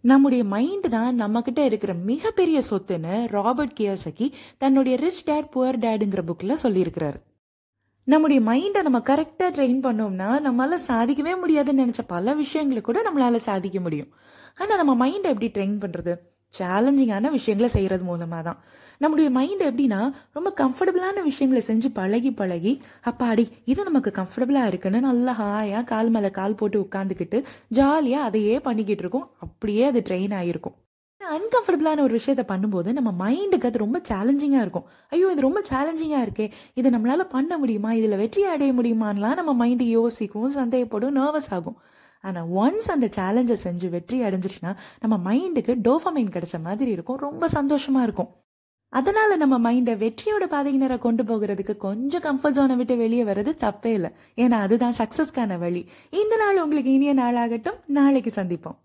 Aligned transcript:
நம்முடைய 0.00 0.44
மைண்ட் 0.44 0.90
தான் 0.90 1.14
நம்ம 1.14 1.42
கிட்ட 1.42 1.64
இருக்கிற 1.64 1.94
மிகப்பெரிய 1.94 2.62
சொத்துன்னு 2.70 3.26
ராபர்ட் 3.26 3.76
கியோசகி 3.80 4.32
தன்னுடைய 4.58 4.98
ரிச் 4.98 5.24
டேட் 5.24 5.50
புவர் 5.54 5.80
டேடுங்கிற 5.84 6.22
புக்ல 6.30 6.56
சொல்லியிருக்கிறாரு. 6.62 7.18
நம்முடைய 8.04 8.42
மைண்டை 8.42 8.82
நம்ம 8.82 8.98
கரெக்டாக 8.98 9.50
ட்ரெயின் 9.56 9.82
பண்ணோம்னா 9.86 10.28
நம்மளால 10.46 10.78
சாதிக்கவே 10.86 11.38
முடியாதுன்னு 11.38 11.84
நினைச்ச 11.84 11.98
பல 12.06 12.34
விஷயங்களை 12.34 12.82
கூட 12.82 13.02
நம்மளால 13.02 13.36
சாதிக்க 13.36 13.80
முடியும். 13.80 14.08
ஆனால் 14.56 14.84
நம்ம 14.84 15.08
மைண்டை 15.08 15.28
எப்படி 15.34 15.50
ட்ரெயின் 15.50 15.80
பண்ணுறது 15.84 16.14
சேலஞ்சிங்கான 16.54 17.30
விஷயங்களை 17.30 17.68
செய்கிறது 17.76 18.04
மூலமாக 18.04 18.42
தான் 18.42 18.58
நம்முடைய 19.02 19.28
மைண்ட் 19.30 19.62
எப்படின்னா 19.68 20.00
ரொம்ப 20.36 20.50
கம்ஃபர்டபுளான 20.60 21.22
விஷயங்களை 21.28 21.62
செஞ்சு 21.68 21.88
பழகி 21.98 22.30
பழகி 22.40 22.72
அப்பாடி 23.10 23.44
இது 23.72 23.88
நமக்கு 23.88 24.12
கம்ஃபர்டபுளாக 24.18 24.70
இருக்குன்னு 24.72 25.00
நல்லா 25.00 25.34
ஹாயாக 25.40 25.84
கால் 25.92 26.10
மேலே 26.16 26.30
கால் 26.40 26.58
போட்டு 26.62 26.78
உட்காந்துக்கிட்டு 26.86 27.40
ஜாலியாக 27.78 28.28
அதையே 28.30 28.56
பண்ணிக்கிட்டு 28.68 29.04
இருக்கோம். 29.04 29.26
அப்படியே 29.46 29.84
அது 29.90 30.02
ட்ரெயின் 30.08 30.36
ஆகிருக்கும். 30.40 30.76
அன்கம்ஃபர்டபுளான 31.20 32.02
ஒரு 32.06 32.14
விஷயத்த 32.18 32.42
பண்ணும்போது 32.50 32.90
நம்ம 32.98 33.10
மைண்டுக்கு 33.22 33.68
அது 33.70 33.78
ரொம்ப 33.84 33.98
சேலஞ்சிங்காக 34.10 34.64
இருக்கும். 34.64 34.86
ஐயோ 35.14 35.30
இது 35.34 35.46
ரொம்ப 35.46 35.60
சேலஞ்சிங்காக 35.70 36.24
இருக்கே. 36.26 36.46
இதை 36.74 36.88
நம்மளால் 36.94 37.32
பண்ண 37.36 37.58
முடியுமா? 37.58 37.92
இதில் 37.92 38.20
வெற்றி 38.22 38.42
அடைய 38.52 38.72
முடியுமான்லாம் 38.78 39.38
நம்ம 39.40 39.54
மைண்டு 39.62 39.86
யோசிக்கும் 39.96 40.56
சந்தேகப்படும் 40.60 41.16
நர்வஸ் 41.20 41.50
ஆகும். 41.56 41.78
ஆனால் 42.20 42.48
ஒன்ஸ் 42.48 42.90
அந்த 42.94 43.08
சேலஞ்சை 43.16 43.56
செஞ்சு 43.64 43.88
வெற்றி 43.90 44.22
அடைஞ்சிச்சுன்னா 44.22 44.76
நம்ம 45.00 45.32
மைண்டுக்கு 45.32 45.74
டோஃபமைன் 45.82 46.34
கிடைச்ச 46.36 46.60
மாதிரி 46.62 46.90
இருக்கும். 46.90 47.16
ரொம்ப 47.16 47.46
சந்தோஷமா 47.46 48.02
இருக்கும். 48.02 48.30
அதனால 48.88 49.36
நம்ம 49.36 49.72
மைண்டை 49.72 49.94
வெற்றியோட 50.02 50.44
பாதையினரை 50.50 50.98
கொண்டு 50.98 51.22
போகிறதுக்கு 51.22 51.76
கொஞ்சம் 51.76 52.22
கம்ஃபர்ட் 52.22 52.58
ஜோனை 52.58 52.76
விட்டு 52.76 52.96
வெளியே 52.96 53.24
வர்றது 53.24 53.52
தப்பே 53.64 53.86
இல்லை. 53.86 54.10
ஏன்னா 54.36 54.58
அதுதான் 54.66 54.94
சக்சஸ்க்கான 54.98 55.58
வழி. 55.58 55.88
இந்த 56.10 56.36
நாள் 56.36 56.62
உங்களுக்கு 56.62 56.92
இனிய 56.92 57.14
நாளாகட்டும். 57.14 57.80
நாளைக்கு 57.86 58.32
சந்திப்போம். 58.34 58.78